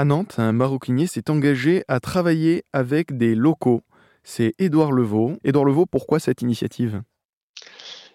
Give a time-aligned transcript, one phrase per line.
[0.00, 3.82] À Nantes, un maroquinier s'est engagé à travailler avec des locaux.
[4.24, 5.36] C'est Édouard Levaux.
[5.44, 7.02] Édouard Levaux, pourquoi cette initiative?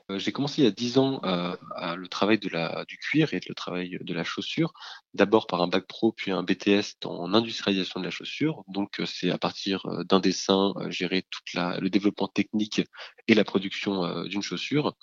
[0.09, 1.55] Euh, j'ai commencé il y a 10 ans euh,
[1.95, 4.73] le travail du cuir et le travail de la chaussure,
[5.13, 8.63] d'abord par un bac pro puis un BTS en industrialisation de la chaussure.
[8.67, 12.81] Donc euh, c'est à partir d'un dessin gérer tout le développement technique
[13.27, 14.95] et la production d'une chaussure.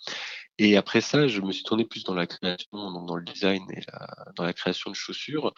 [0.59, 3.83] Et après ça, je me suis tourné plus dans la création, dans le design et
[4.37, 5.55] dans la création de chaussures.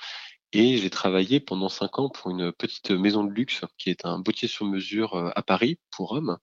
[0.56, 4.20] Et j'ai travaillé pendant cinq ans pour une petite maison de luxe qui est un
[4.20, 6.38] bottier sur mesure à Paris pour hommes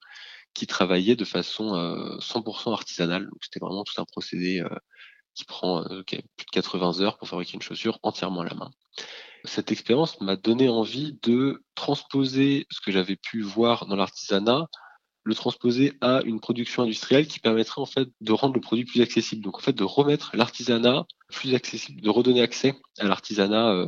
[0.53, 1.73] qui travaillait de façon
[2.19, 3.23] 100% artisanale.
[3.23, 4.61] Donc c'était vraiment tout un procédé
[5.33, 8.71] qui prend plus de 80 heures pour fabriquer une chaussure entièrement à la main.
[9.45, 14.67] Cette expérience m'a donné envie de transposer ce que j'avais pu voir dans l'artisanat,
[15.23, 19.01] le transposer à une production industrielle qui permettrait en fait de rendre le produit plus
[19.01, 19.43] accessible.
[19.43, 23.85] Donc de remettre l'artisanat plus accessible, de redonner accès à l'artisanat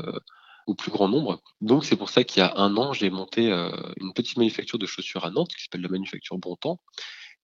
[0.67, 1.41] au plus grand nombre.
[1.61, 4.79] Donc c'est pour ça qu'il y a un an, j'ai monté euh, une petite manufacture
[4.79, 6.79] de chaussures à Nantes qui s'appelle la manufacture Bontemps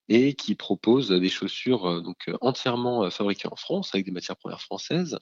[0.08, 4.36] et qui propose des chaussures euh, donc euh, entièrement fabriquées en France avec des matières
[4.36, 5.18] premières françaises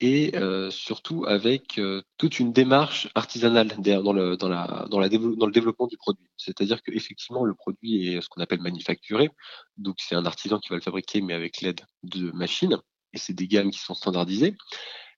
[0.00, 0.32] et
[0.70, 1.80] surtout avec
[2.18, 6.26] toute une démarche artisanale dans le, dans, la, dans, la dans le développement du produit.
[6.36, 9.30] C'est-à-dire qu'effectivement, le produit est ce qu'on appelle manufacturé.
[9.76, 12.78] Donc, c'est un artisan qui va le fabriquer, mais avec l'aide de machines.
[13.12, 14.56] Et c'est des gammes qui sont standardisées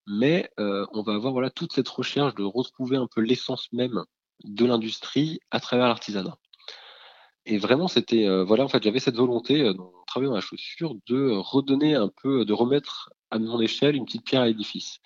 [0.07, 4.05] mais euh, on va avoir voilà toute cette recherche de retrouver un peu l'essence même
[4.45, 6.37] de l'industrie à travers l'artisanat.
[7.47, 10.95] Et vraiment, c'était euh, voilà, en fait, j'avais cette volonté, euh, dans dans la chaussure,
[11.09, 15.01] de redonner un peu, de remettre à mon échelle une petite pierre à l'édifice.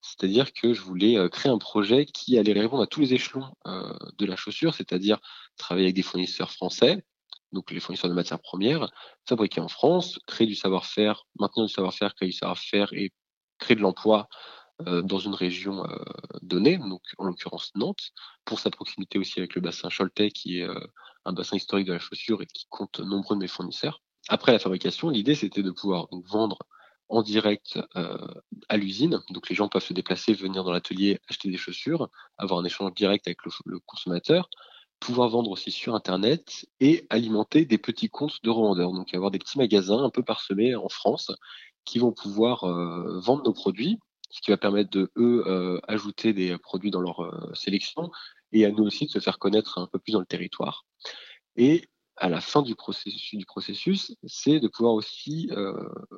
[0.00, 4.26] C'est-à-dire que je voulais créer un projet qui allait répondre à tous les échelons de
[4.26, 5.18] la chaussure, c'est-à-dire
[5.56, 7.04] travailler avec des fournisseurs français,
[7.52, 8.90] donc les fournisseurs de matières premières,
[9.28, 13.12] fabriquer en France, créer du savoir-faire, maintenir du savoir-faire, créer du savoir-faire et
[13.58, 14.28] créer de l'emploi
[14.86, 15.96] euh, dans une région euh,
[16.42, 18.12] donnée, donc en l'occurrence Nantes,
[18.44, 20.86] pour sa proximité aussi avec le bassin Choletais, qui est euh,
[21.24, 24.02] un bassin historique de la chaussure et qui compte nombreux de mes fournisseurs.
[24.28, 26.58] Après la fabrication, l'idée c'était de pouvoir vendre
[27.08, 27.78] en direct
[28.68, 29.20] à l'usine.
[29.30, 32.94] Donc les gens peuvent se déplacer, venir dans l'atelier, acheter des chaussures, avoir un échange
[32.94, 34.48] direct avec le, consommateur,
[35.00, 38.92] pouvoir vendre aussi sur Internet et alimenter des petits comptes de revendeurs.
[38.92, 41.30] Donc avoir des petits magasins un peu parsemés en France
[41.84, 43.98] qui vont pouvoir euh, vendre nos produits,
[44.30, 48.10] ce qui va permettre de eux euh, ajouter des produits dans leur euh, sélection
[48.52, 50.84] et à nous aussi de se faire connaître un peu plus dans le territoire.
[51.58, 51.86] Et
[52.16, 55.50] à la fin du processus, du processus c'est de pouvoir aussi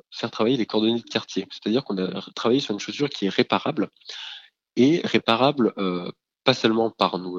[0.09, 1.45] faire travailler les coordonnées de quartier.
[1.51, 3.89] C'est-à-dire qu'on a travaillé sur une chaussure qui est réparable
[4.77, 5.73] et réparable
[6.43, 7.37] pas seulement par nous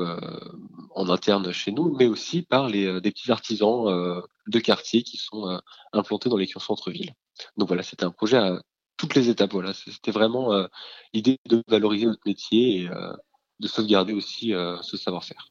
[0.95, 5.61] en interne chez nous, mais aussi par les, des petits artisans de quartier qui sont
[5.93, 7.15] implantés dans les centre-ville.
[7.57, 8.63] Donc voilà, c'était un projet à
[8.97, 9.53] toutes les étapes.
[9.53, 10.67] Voilà, c'était vraiment euh,
[11.13, 13.13] l'idée de valoriser notre métier et euh,
[13.61, 15.49] de sauvegarder aussi euh, ce savoir-faire.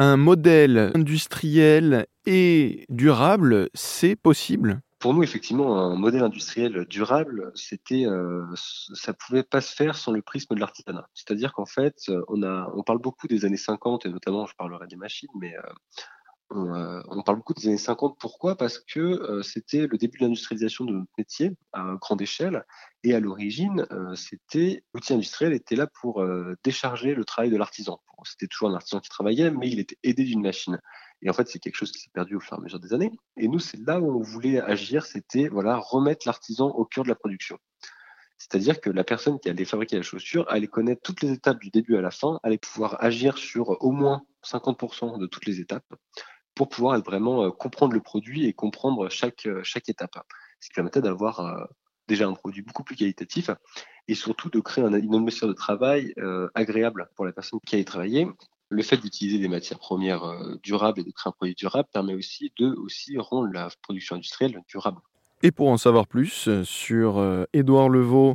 [0.00, 4.80] Un modèle industriel et durable, c'est possible?
[5.00, 10.12] Pour nous, effectivement, un modèle industriel durable, c'était, euh, ça pouvait pas se faire sans
[10.12, 11.08] le prisme de l'artisanat.
[11.14, 11.96] C'est-à-dire qu'en fait,
[12.28, 15.56] on a, on parle beaucoup des années 50 et notamment, je parlerai des machines, mais
[15.56, 15.62] euh,
[16.50, 18.18] on, parle beaucoup des années 50.
[18.18, 18.56] Pourquoi?
[18.56, 22.64] Parce que euh, c'était le début de l'industrialisation de notre métier à grande échelle.
[23.04, 26.24] Et à l'origine, euh, c'était l'outil industriel était là pour
[26.64, 28.00] décharger le travail de l'artisan.
[28.24, 30.80] C'était toujours un artisan qui travaillait, mais il était aidé d'une machine.
[31.22, 32.92] Et en fait, c'est quelque chose qui s'est perdu au fur et à mesure des
[32.92, 33.12] années.
[33.36, 37.08] Et nous, c'est là où on voulait agir, c'était voilà remettre l'artisan au cœur de
[37.08, 37.58] la production.
[38.38, 41.70] C'est-à-dire que la personne qui allait fabriquer la chaussure allait connaître toutes les étapes du
[41.70, 45.92] début à la fin, allait pouvoir agir sur au moins 50% de toutes les étapes
[46.58, 50.18] pour pouvoir vraiment euh, comprendre le produit et comprendre chaque, euh, chaque étape.
[50.58, 51.64] Ce qui permettait d'avoir euh,
[52.08, 53.48] déjà un produit beaucoup plus qualitatif
[54.08, 56.14] et surtout de créer une atmosphère de travail
[56.54, 58.26] agréable pour la personne qui allait travailler.
[58.70, 60.24] Le fait d'utiliser des matières premières
[60.62, 64.62] durables et de créer un produit durable permet aussi de aussi rendre la production industrielle
[64.66, 64.96] durable.
[65.42, 68.32] Et pour en savoir plus sur Édouard Levaux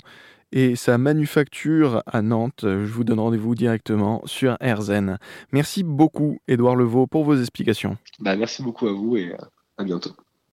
[0.54, 2.62] et sa manufacture à Nantes.
[2.64, 5.18] Je vous donne rendez-vous directement sur RZN.
[5.52, 7.98] Merci beaucoup, Édouard Levaux, pour vos explications.
[8.20, 9.34] Bah, merci beaucoup à vous et
[9.78, 10.12] à bientôt.